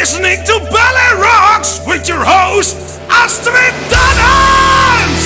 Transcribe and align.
Listening 0.00 0.42
to 0.46 0.58
Ballet 0.72 1.20
Rocks 1.20 1.78
with 1.86 2.08
your 2.08 2.24
host, 2.24 2.74
Astrid 3.10 3.74
Dannens! 3.92 5.24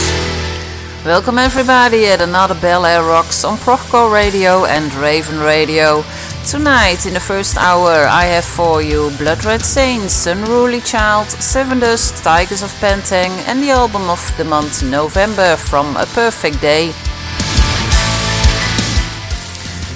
Welcome 1.05 1.38
everybody 1.38 2.06
at 2.06 2.20
another 2.20 2.56
Air 2.66 3.05
Rocks 3.05 3.45
on 3.45 3.56
Proco 3.59 4.12
Radio 4.12 4.65
and 4.65 4.92
Raven 4.95 5.38
Radio. 5.38 6.02
Tonight, 6.45 7.06
in 7.06 7.15
the 7.15 7.20
first 7.20 7.56
hour, 7.56 8.05
I 8.09 8.24
have 8.24 8.45
for 8.45 8.82
you 8.82 9.12
Blood 9.16 9.45
Red 9.45 9.62
Saints, 9.62 10.26
Unruly 10.26 10.80
Child, 10.80 11.29
Sevendust, 11.29 12.24
Tigers 12.24 12.63
of 12.63 12.70
Pantang, 12.80 13.30
and 13.46 13.63
the 13.63 13.70
album 13.70 14.10
of 14.10 14.37
the 14.38 14.45
month 14.45 14.82
November 14.82 15.54
from 15.54 15.96
A 15.96 16.07
Perfect 16.07 16.60
Day. 16.60 16.93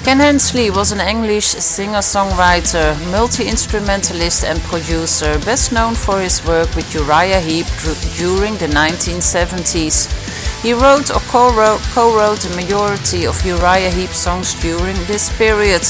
Ken 0.09 0.21
Hensley 0.21 0.71
was 0.71 0.91
an 0.91 1.01
English 1.01 1.45
singer-songwriter, 1.45 2.97
multi-instrumentalist 3.11 4.43
and 4.43 4.59
producer, 4.61 5.37
best 5.45 5.71
known 5.71 5.93
for 5.93 6.19
his 6.19 6.43
work 6.47 6.75
with 6.75 6.91
Uriah 6.95 7.39
Heep 7.39 7.67
during 8.17 8.57
the 8.57 8.65
1970s. 8.73 10.09
He 10.63 10.73
wrote 10.73 11.11
or 11.11 11.21
co-wrote 11.29 12.39
the 12.39 12.55
majority 12.55 13.27
of 13.27 13.45
Uriah 13.45 13.91
Heep 13.91 14.09
songs 14.09 14.59
during 14.59 14.95
this 15.05 15.29
period, 15.37 15.85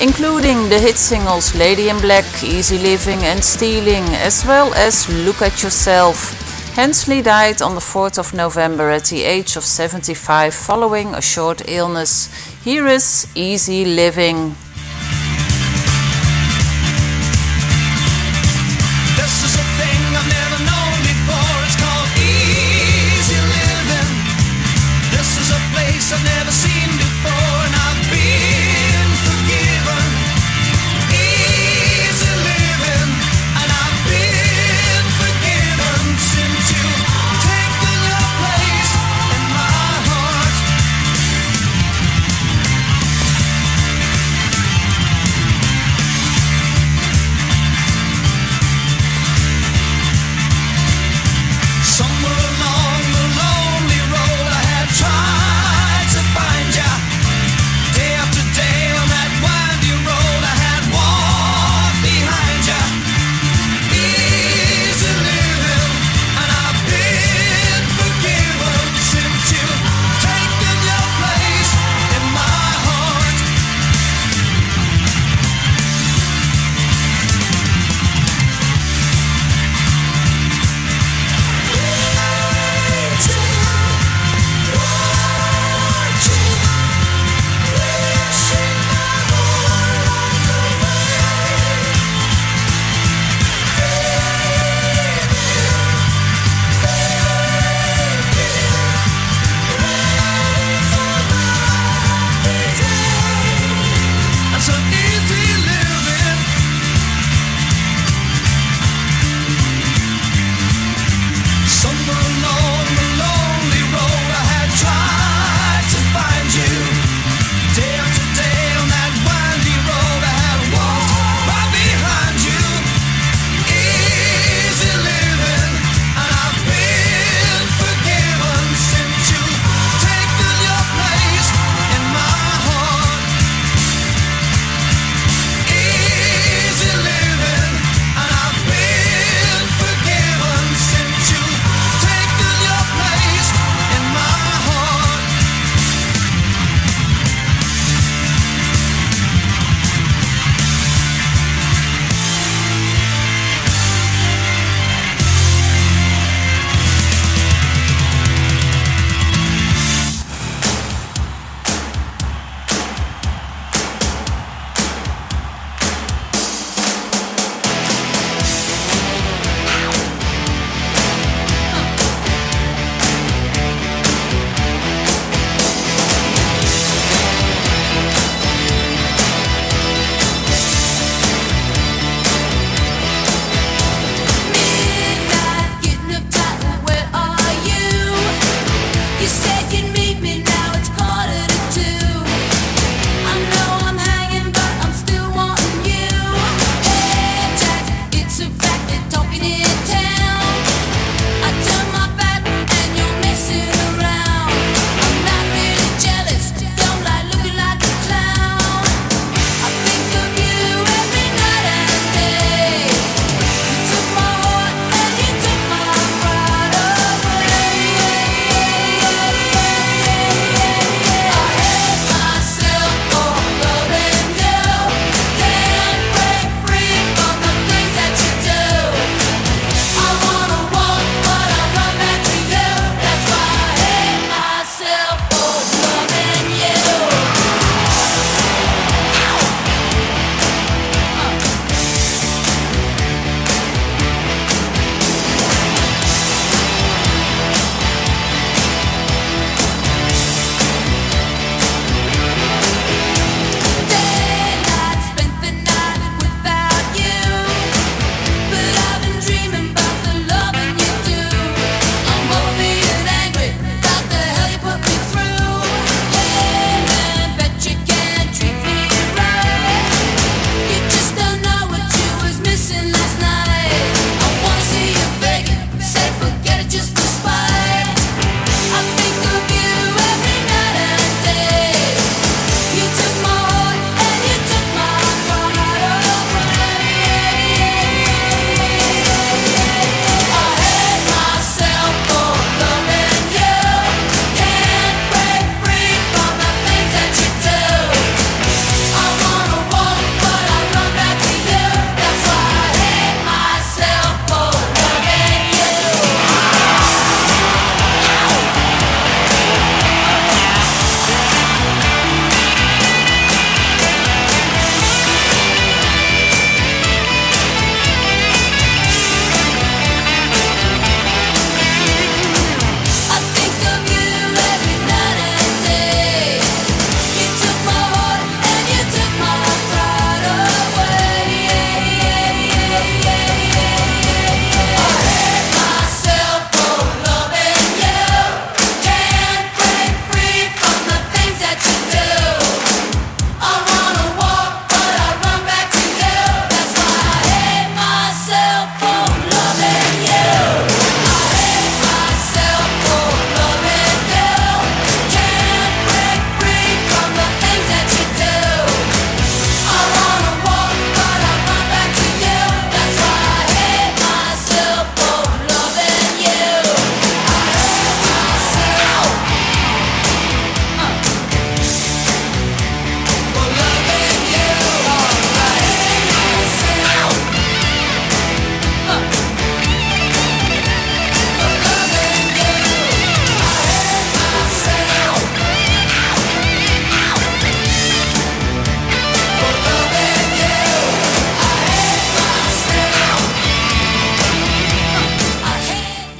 including 0.00 0.70
the 0.70 0.78
hit 0.78 0.96
singles 0.96 1.54
Lady 1.54 1.90
in 1.90 2.00
Black, 2.00 2.24
Easy 2.42 2.78
Living 2.78 3.22
and 3.24 3.44
Stealing, 3.44 4.04
as 4.24 4.42
well 4.46 4.72
as 4.72 5.06
Look 5.26 5.42
at 5.42 5.62
Yourself. 5.62 6.32
Hensley 6.76 7.20
died 7.20 7.60
on 7.60 7.74
the 7.74 7.80
4th 7.80 8.18
of 8.18 8.32
November 8.32 8.90
at 8.90 9.04
the 9.04 9.24
age 9.24 9.56
of 9.56 9.64
75 9.64 10.54
following 10.54 11.14
a 11.14 11.20
short 11.20 11.62
illness. 11.68 12.30
Here 12.66 12.88
is 12.88 13.28
Easy 13.36 13.84
Living. 13.84 14.65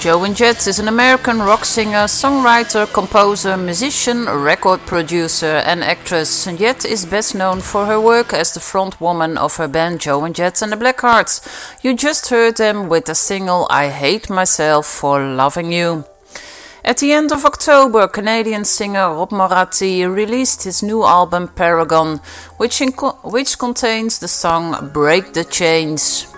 Joan 0.06 0.34
Jett 0.34 0.68
is 0.68 0.78
an 0.78 0.86
American 0.86 1.40
rock 1.40 1.64
singer, 1.64 2.06
songwriter, 2.06 2.86
composer, 2.92 3.56
musician, 3.56 4.26
record 4.26 4.78
producer, 4.86 5.60
and 5.66 5.82
actress. 5.82 6.44
Jett 6.44 6.84
is 6.84 7.04
best 7.04 7.34
known 7.34 7.60
for 7.60 7.86
her 7.86 8.00
work 8.00 8.32
as 8.32 8.54
the 8.54 8.60
front 8.60 9.00
woman 9.00 9.36
of 9.36 9.56
her 9.56 9.66
band 9.66 10.00
Joan 10.00 10.32
Jett 10.32 10.62
and 10.62 10.70
the 10.70 10.76
Blackhearts. 10.76 11.42
You 11.82 11.96
just 11.96 12.28
heard 12.28 12.56
them 12.56 12.88
with 12.88 13.06
the 13.06 13.16
single 13.16 13.66
I 13.68 13.88
Hate 13.88 14.30
Myself 14.30 14.86
for 14.86 15.20
Loving 15.20 15.72
You. 15.72 16.04
At 16.84 16.98
the 16.98 17.10
end 17.10 17.32
of 17.32 17.44
October, 17.44 18.06
Canadian 18.06 18.64
singer 18.64 19.12
Rob 19.12 19.32
Moratti 19.32 20.04
released 20.04 20.62
his 20.62 20.84
new 20.84 21.02
album 21.02 21.48
Paragon, 21.48 22.20
which, 22.58 22.80
which 23.24 23.58
contains 23.58 24.20
the 24.20 24.28
song 24.28 24.90
Break 24.92 25.32
the 25.32 25.42
Chains. 25.42 26.28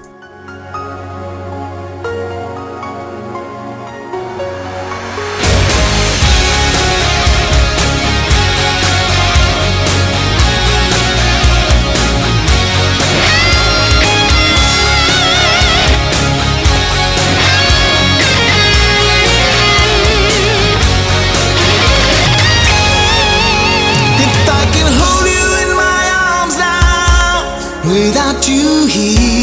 Without 27.88 28.46
you 28.48 28.86
here. 28.86 29.37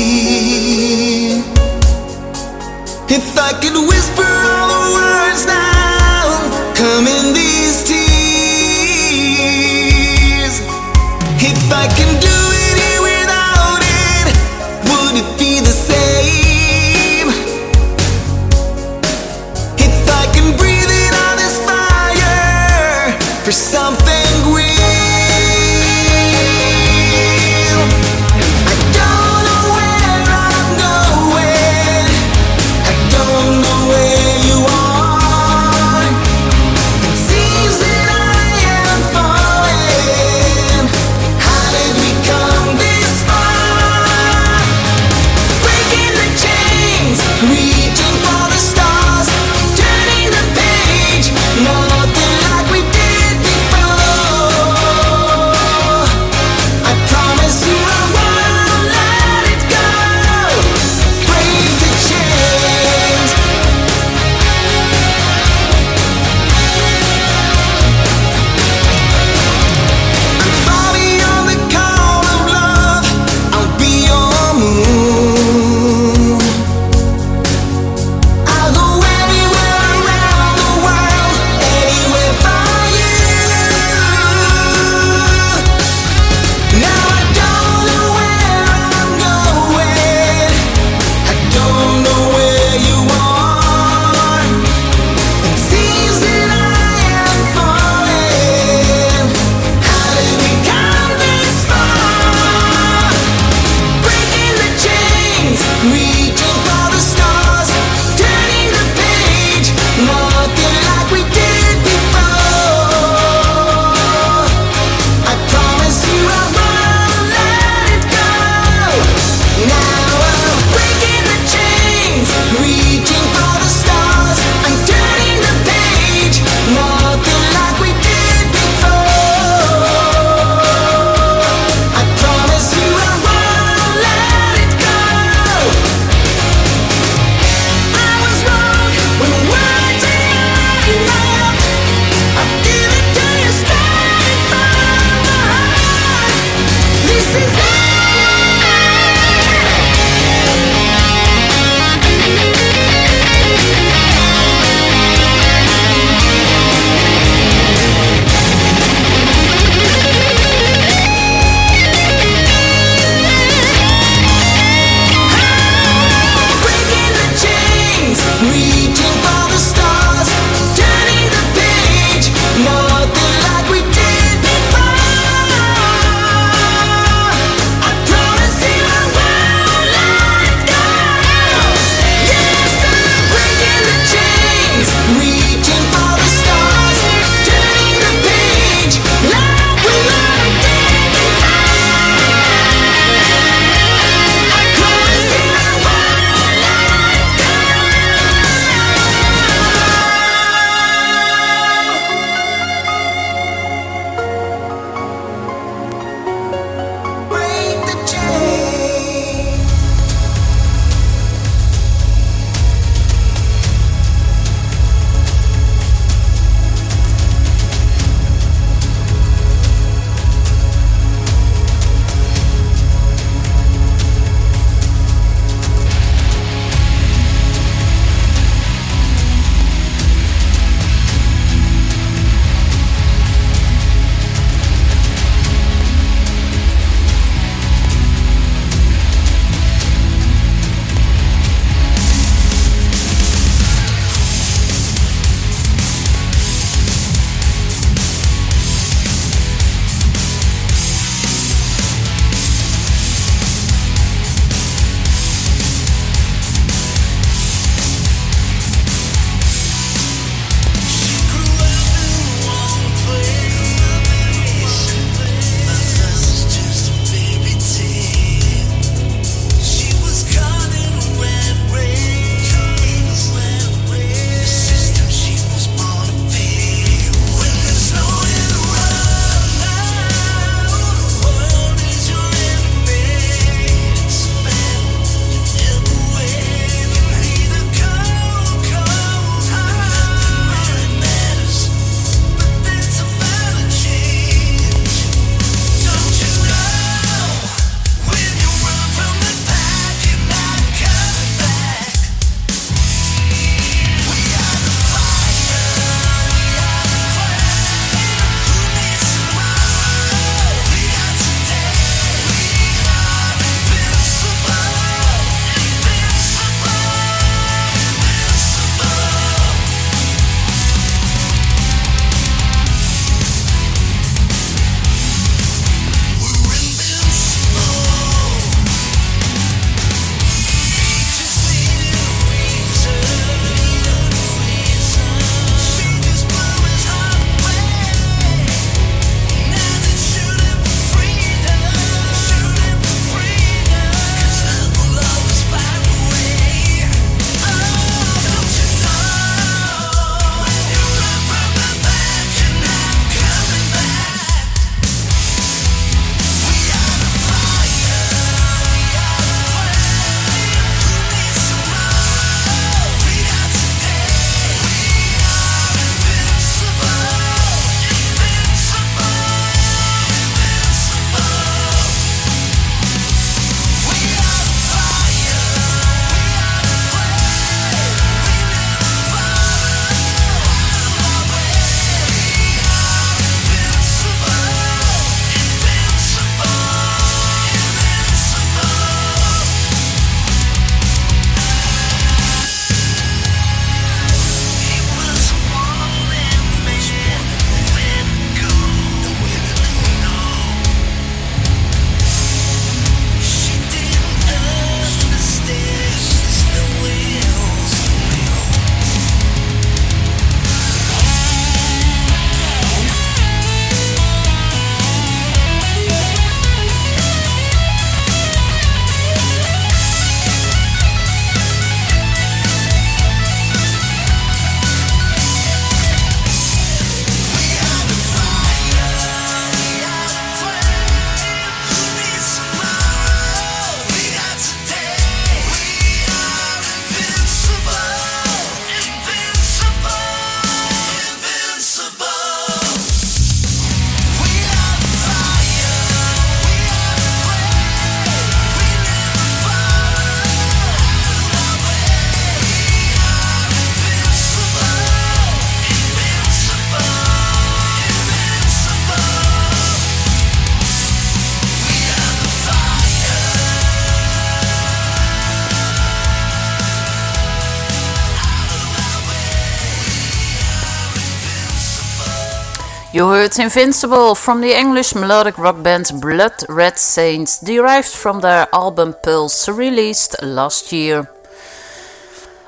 Heard 473.35 473.43
Invincible 473.43 474.15
from 474.15 474.39
the 474.39 474.57
English 474.57 474.95
melodic 474.95 475.37
rock 475.37 475.61
band 475.61 475.91
Blood 475.99 476.45
Red 476.47 476.77
Saints, 476.77 477.37
derived 477.37 477.89
from 477.89 478.21
their 478.21 478.47
album 478.53 478.95
Pulse, 479.03 479.49
released 479.49 480.15
last 480.23 480.71
year. 480.71 481.09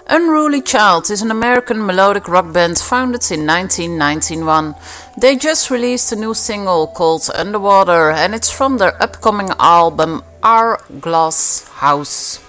Unruly 0.08 0.62
Child 0.62 1.12
is 1.12 1.22
an 1.22 1.30
American 1.30 1.86
melodic 1.86 2.30
rock 2.30 2.54
band 2.54 2.78
founded 2.78 3.30
in 3.32 3.46
1991. 3.46 4.76
They 5.18 5.36
just 5.36 5.70
released 5.70 6.14
a 6.14 6.16
new 6.16 6.34
single 6.34 6.88
called 6.88 7.30
Underwater 7.36 8.12
and 8.12 8.34
it's 8.34 8.50
from 8.50 8.78
their 8.78 9.02
upcoming 9.04 9.50
album 9.60 10.24
Our 10.42 10.80
Glass 11.02 11.68
House. 11.68 12.47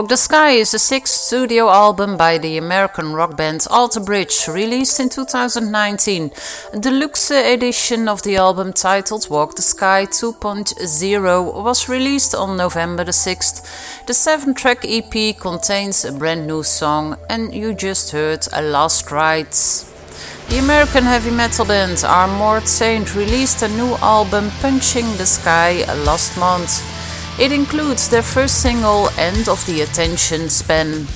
Walk 0.00 0.08
the 0.08 0.16
Sky 0.16 0.52
is 0.52 0.70
the 0.70 0.78
sixth 0.78 1.12
studio 1.12 1.68
album 1.68 2.16
by 2.16 2.38
the 2.38 2.56
American 2.56 3.12
rock 3.12 3.36
band 3.36 3.66
Alter 3.68 4.00
Bridge, 4.00 4.48
released 4.48 4.98
in 4.98 5.10
2019. 5.10 6.30
A 6.72 6.78
deluxe 6.78 7.30
edition 7.30 8.08
of 8.08 8.22
the 8.22 8.36
album 8.36 8.72
titled 8.72 9.28
Walk 9.28 9.56
the 9.56 9.60
Sky 9.60 10.06
2.0 10.06 11.62
was 11.62 11.86
released 11.86 12.34
on 12.34 12.56
November 12.56 13.04
the 13.04 13.12
6th. 13.12 14.06
The 14.06 14.14
seven 14.14 14.54
track 14.54 14.86
EP 14.86 15.36
contains 15.38 16.06
a 16.06 16.12
brand 16.12 16.46
new 16.46 16.62
song, 16.62 17.18
and 17.28 17.54
you 17.54 17.74
just 17.74 18.12
heard 18.12 18.46
A 18.54 18.62
Last 18.62 19.10
Rites. 19.10 19.84
The 20.48 20.60
American 20.60 21.04
heavy 21.04 21.30
metal 21.30 21.66
band 21.66 22.02
Armored 22.06 22.66
Saint 22.66 23.14
released 23.14 23.60
a 23.60 23.68
new 23.68 23.96
album, 23.96 24.50
Punching 24.62 25.18
the 25.18 25.26
Sky, 25.26 25.84
last 26.06 26.38
month. 26.38 27.00
It 27.40 27.52
includes 27.52 28.10
their 28.10 28.22
first 28.22 28.60
single, 28.60 29.08
End 29.16 29.48
of 29.48 29.64
the 29.64 29.80
Attention 29.80 30.50
Span. 30.50 31.06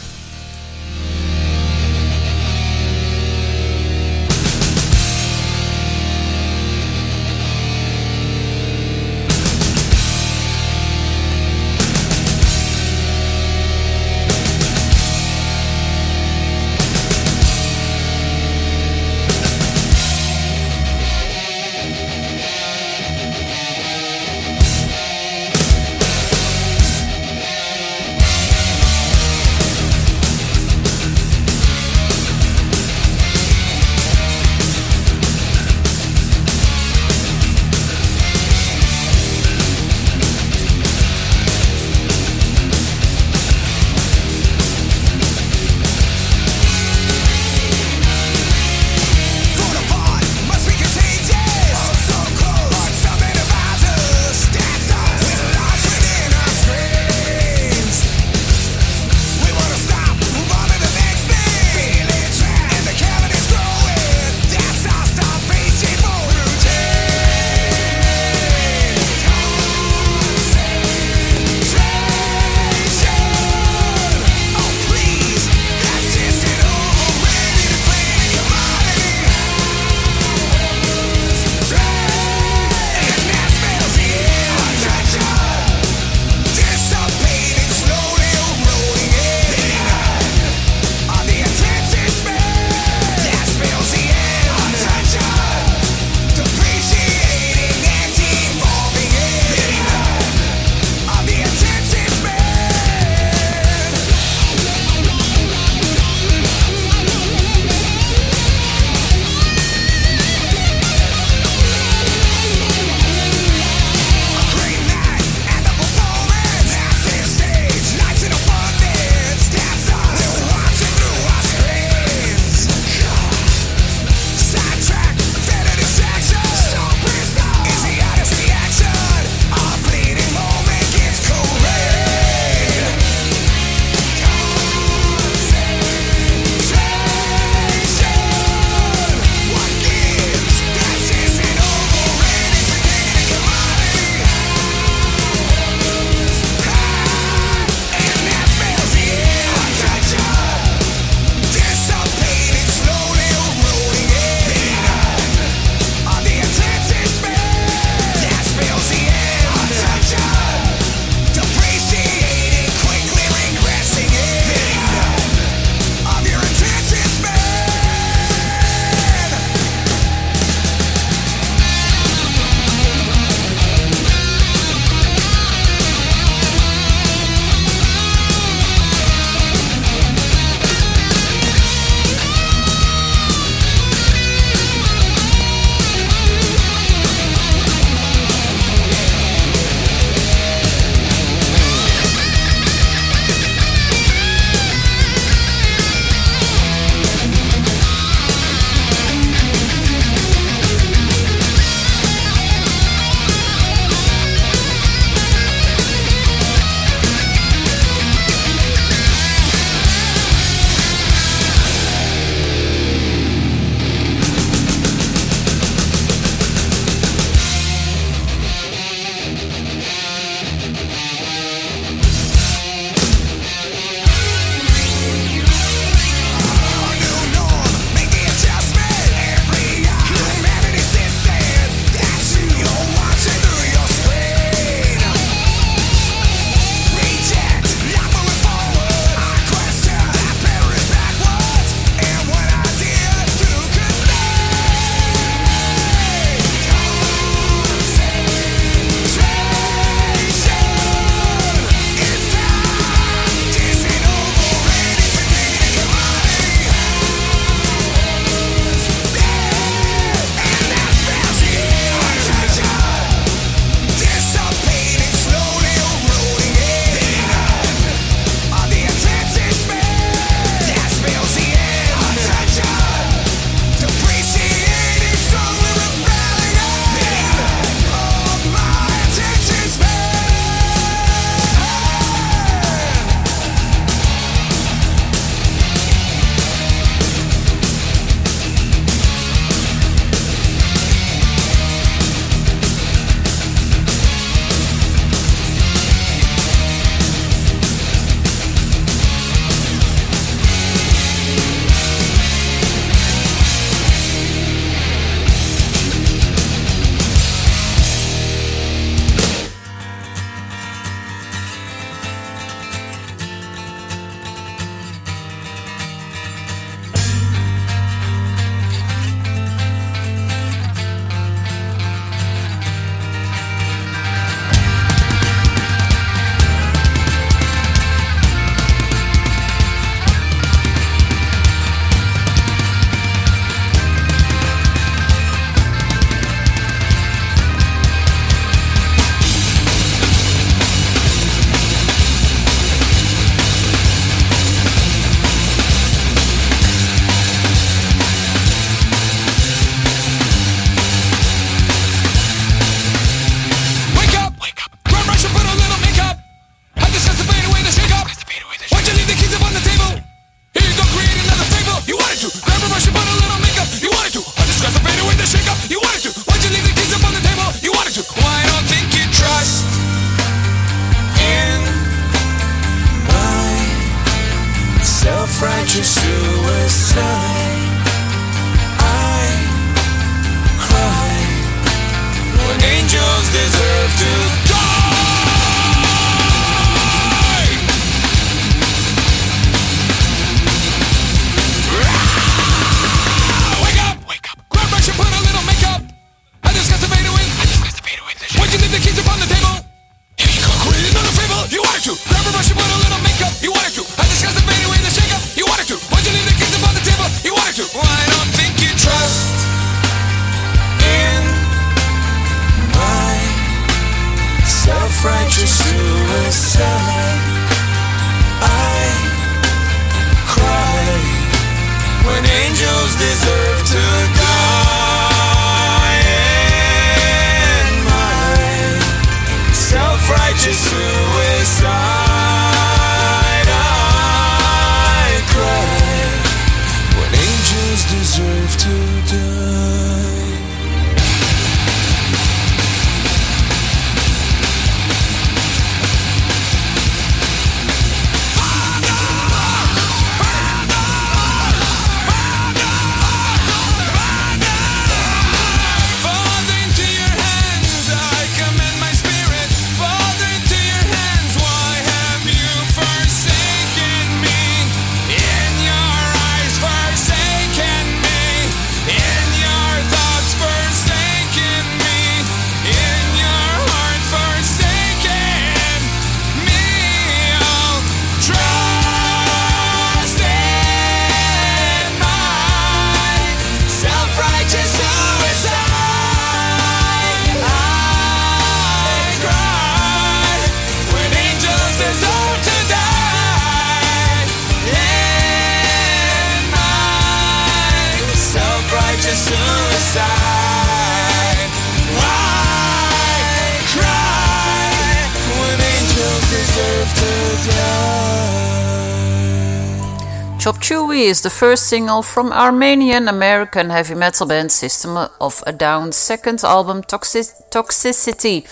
Chop 510.45 510.63
Suey 510.63 511.05
is 511.05 511.23
the 511.23 511.31
first 511.31 511.69
single 511.69 512.03
from 512.03 512.31
Armenian 512.31 513.09
American 513.09 513.71
heavy 513.71 513.95
metal 513.95 514.27
band 514.27 514.53
System 514.53 515.09
of 515.19 515.43
a 515.47 515.53
Down's 515.53 515.97
second 515.97 516.45
album 516.45 516.83
Toxic 516.83 517.27
Toxicity. 517.51 518.45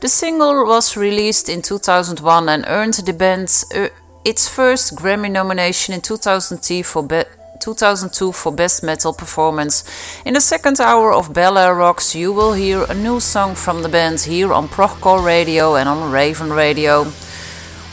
The 0.00 0.08
single 0.08 0.66
was 0.66 0.96
released 0.96 1.48
in 1.48 1.62
2001 1.62 2.48
and 2.48 2.64
earned 2.66 2.94
the 2.94 3.12
band 3.12 3.64
uh, 3.72 3.88
its 4.24 4.48
first 4.48 4.96
Grammy 4.96 5.30
nomination 5.30 5.94
in 5.94 6.00
2003 6.00 6.82
for, 6.82 7.04
Be 7.04 7.22
2002 7.60 8.32
for 8.32 8.52
Best 8.52 8.82
Metal 8.82 9.12
Performance. 9.12 9.84
In 10.24 10.34
the 10.34 10.40
second 10.40 10.80
hour 10.80 11.12
of 11.12 11.32
Bella 11.32 11.74
Rocks, 11.74 12.14
you 12.14 12.32
will 12.32 12.52
hear 12.52 12.84
a 12.88 12.94
new 12.94 13.20
song 13.20 13.54
from 13.54 13.82
the 13.82 13.88
band 13.88 14.20
here 14.20 14.52
on 14.52 14.68
Prochcore 14.68 15.24
Radio 15.24 15.76
and 15.76 15.88
on 15.88 16.10
Raven 16.10 16.52
Radio. 16.52 17.06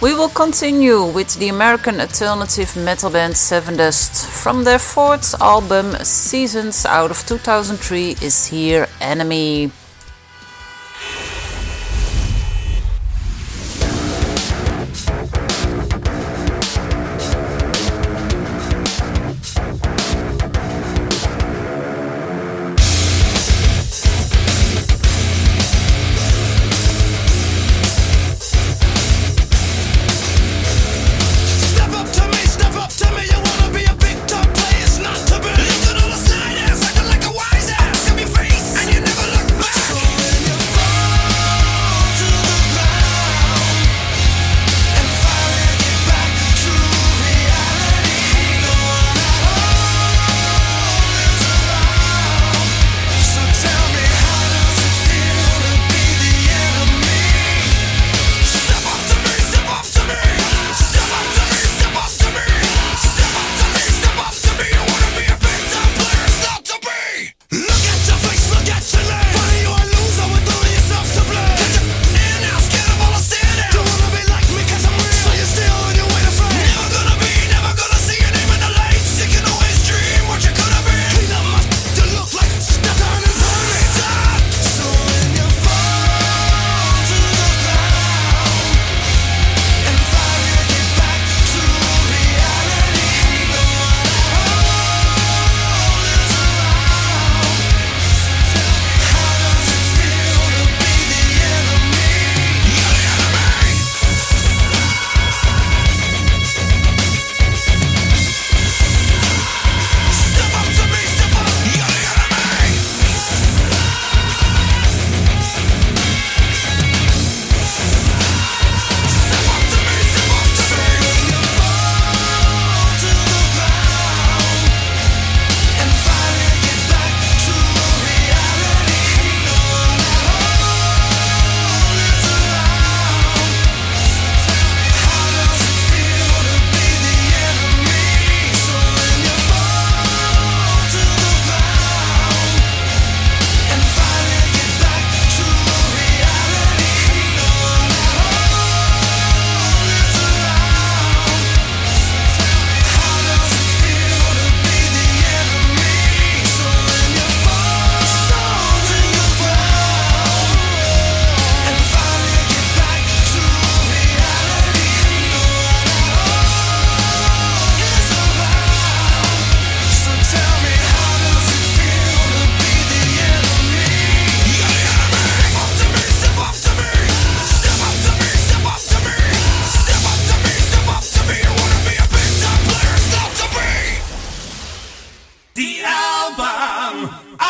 We 0.01 0.13
will 0.13 0.29
continue 0.29 1.03
with 1.03 1.39
the 1.39 1.49
American 1.49 2.01
alternative 2.01 2.75
metal 2.75 3.09
band 3.09 3.33
Sevendust. 3.33 4.25
From 4.43 4.63
their 4.63 4.79
fourth 4.79 5.33
album, 5.41 5.95
Seasons 6.03 6.85
out 6.85 7.11
of 7.11 7.25
2003, 7.25 8.17
is 8.21 8.47
here 8.47 8.87
Enemy. 8.99 9.71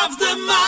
of 0.06 0.16
the 0.18 0.36
mind. 0.46 0.65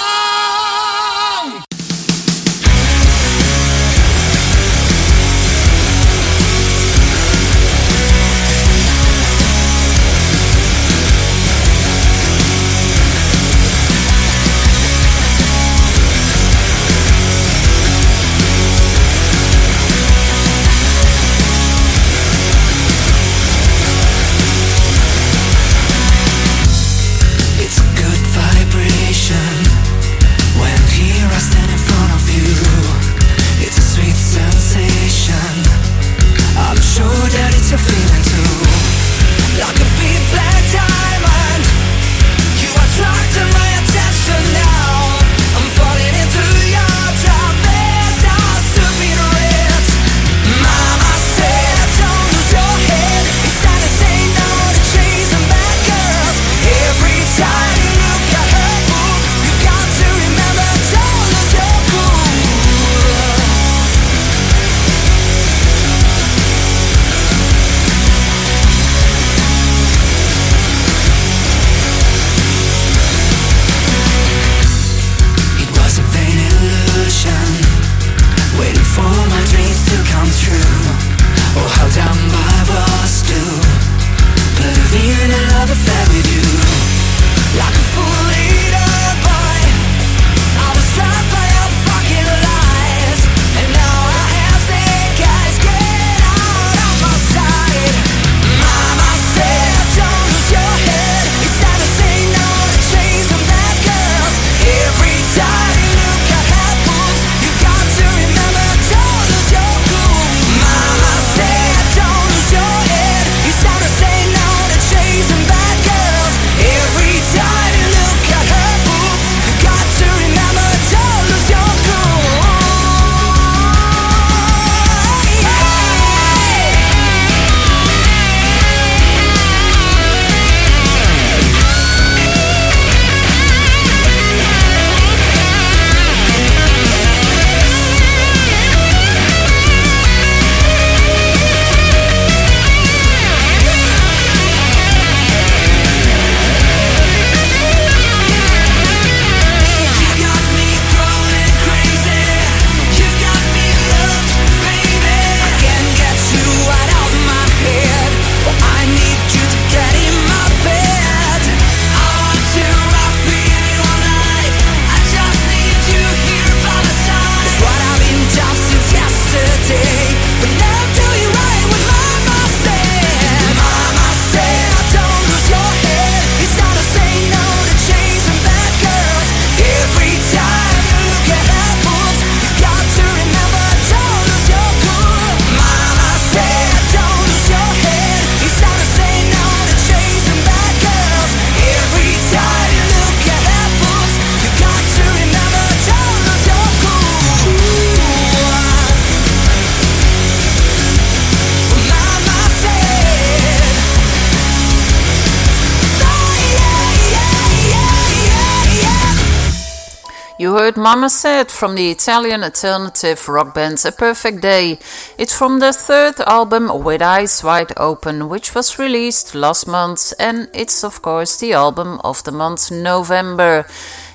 Mama 210.88 211.10
Said 211.10 211.50
from 211.50 211.74
the 211.74 211.90
Italian 211.90 212.42
alternative 212.42 213.28
rock 213.28 213.54
band 213.54 213.84
A 213.84 213.92
Perfect 213.92 214.40
Day. 214.40 214.78
It's 215.18 215.36
from 215.36 215.58
their 215.58 215.74
third 215.74 216.18
album 216.20 216.82
With 216.82 217.02
Eyes 217.02 217.44
Wide 217.44 217.74
Open, 217.76 218.30
which 218.30 218.54
was 218.54 218.78
released 218.78 219.34
last 219.34 219.66
month, 219.66 220.14
and 220.18 220.48
it's 220.54 220.82
of 220.82 221.02
course 221.02 221.36
the 221.36 221.52
album 221.52 222.00
of 222.04 222.24
the 222.24 222.32
month 222.32 222.70
November. 222.70 223.66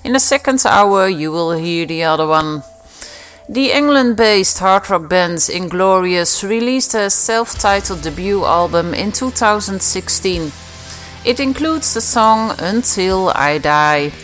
In 0.04 0.14
the 0.14 0.20
second 0.20 0.64
hour, 0.66 1.08
you 1.08 1.32
will 1.32 1.52
hear 1.52 1.86
the 1.86 2.06
other 2.06 2.26
one. 2.26 2.64
The 3.48 3.72
England 3.72 4.18
based 4.18 4.58
hard 4.58 4.90
rock 4.90 5.08
band 5.08 5.48
Inglorious 5.54 6.44
released 6.44 6.96
a 6.96 7.12
self 7.12 7.54
titled 7.54 8.02
debut 8.02 8.46
album 8.46 8.96
in 8.96 9.12
2016. 9.12 10.52
It 11.24 11.40
includes 11.40 11.94
the 11.94 12.02
song 12.02 12.56
Until 12.58 13.30
I 13.30 13.60
Die. 13.60 14.23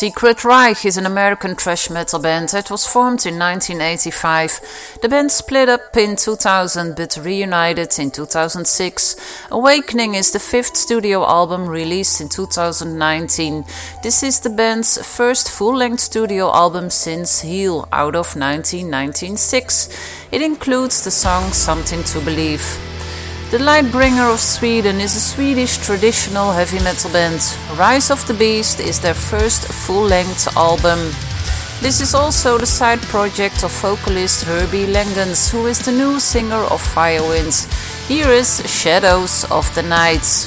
Sacred 0.00 0.46
Reich 0.46 0.86
is 0.86 0.96
an 0.96 1.04
American 1.04 1.54
thrash 1.54 1.90
metal 1.90 2.18
band 2.18 2.48
that 2.48 2.70
was 2.70 2.86
formed 2.86 3.26
in 3.26 3.38
1985. 3.38 4.98
The 5.02 5.10
band 5.10 5.30
split 5.30 5.68
up 5.68 5.94
in 5.94 6.16
2000 6.16 6.96
but 6.96 7.18
reunited 7.22 7.98
in 7.98 8.10
2006. 8.10 9.16
Awakening 9.50 10.14
is 10.14 10.32
the 10.32 10.38
fifth 10.38 10.74
studio 10.74 11.26
album 11.26 11.68
released 11.68 12.22
in 12.22 12.30
2019. 12.30 13.66
This 14.02 14.22
is 14.22 14.40
the 14.40 14.48
band's 14.48 14.96
first 15.06 15.50
full 15.50 15.76
length 15.76 16.00
studio 16.00 16.50
album 16.50 16.88
since 16.88 17.42
Heal 17.42 17.86
out 17.92 18.16
of 18.16 18.34
1996. 18.34 19.90
It 20.32 20.40
includes 20.40 21.04
the 21.04 21.10
song 21.10 21.52
Something 21.52 22.02
to 22.04 22.20
Believe. 22.20 22.99
The 23.50 23.58
Lightbringer 23.58 24.32
of 24.32 24.38
Sweden 24.38 25.00
is 25.00 25.16
a 25.16 25.20
Swedish 25.20 25.78
traditional 25.78 26.52
heavy 26.52 26.78
metal 26.84 27.10
band. 27.10 27.40
Rise 27.76 28.08
of 28.08 28.24
the 28.28 28.32
Beast 28.32 28.78
is 28.78 29.00
their 29.00 29.12
first 29.12 29.66
full 29.66 30.04
length 30.04 30.46
album. 30.56 31.10
This 31.80 32.00
is 32.00 32.14
also 32.14 32.58
the 32.58 32.66
side 32.66 33.02
project 33.02 33.64
of 33.64 33.72
vocalist 33.82 34.44
Herbie 34.44 34.86
Langhans, 34.86 35.50
who 35.50 35.66
is 35.66 35.80
the 35.80 35.90
new 35.90 36.20
singer 36.20 36.62
of 36.70 36.80
Firewind. 36.80 37.66
Here 38.06 38.30
is 38.30 38.62
Shadows 38.70 39.44
of 39.50 39.74
the 39.74 39.82
Night. 39.82 40.46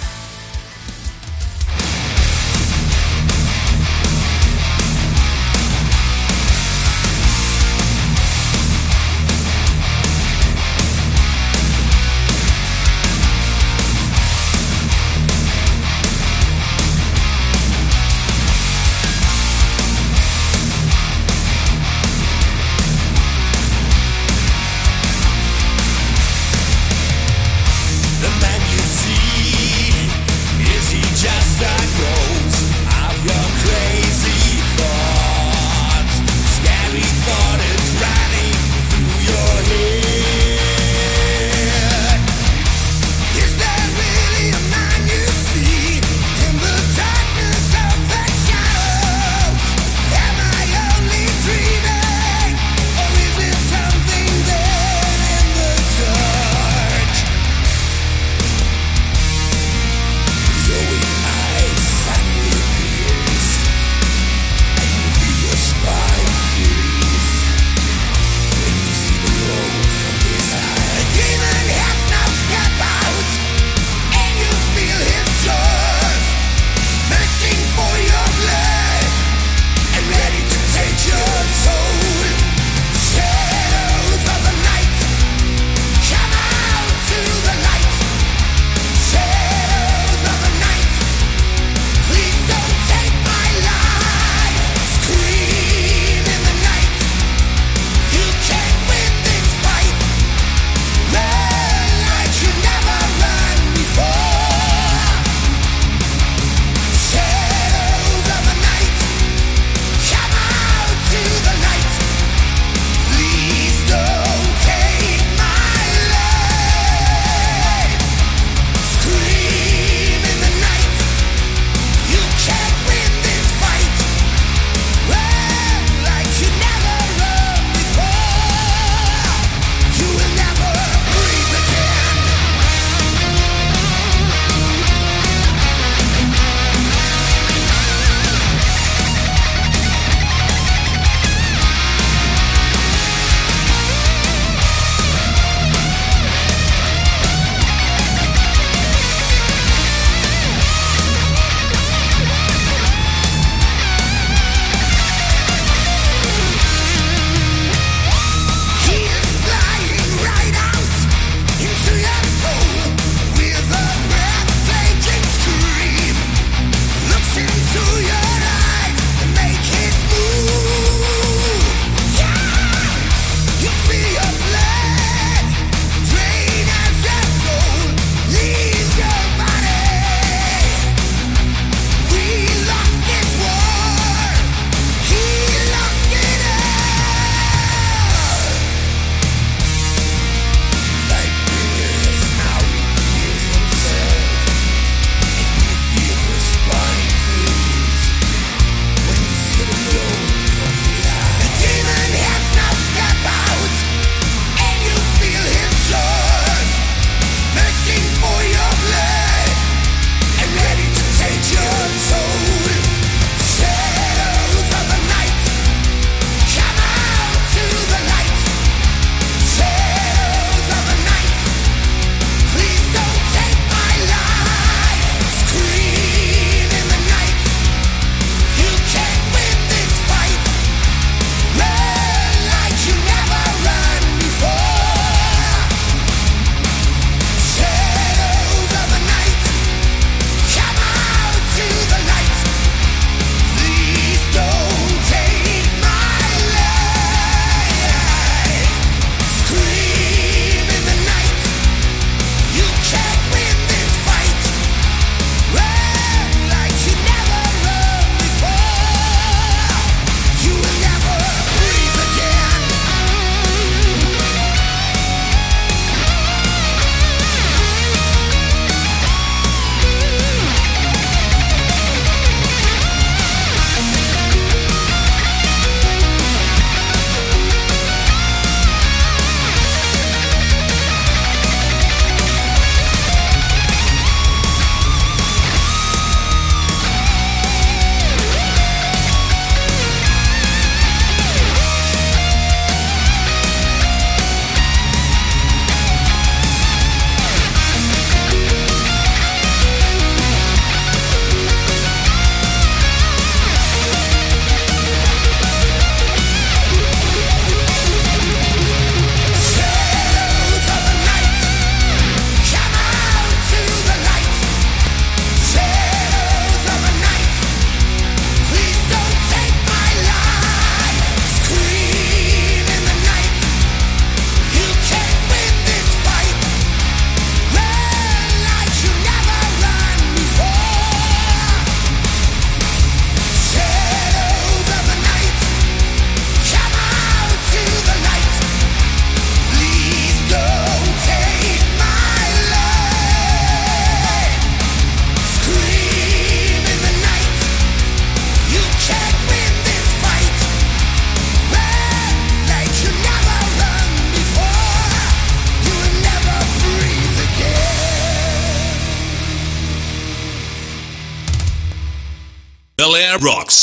Air 362.95 363.17
rocks. 363.17 363.62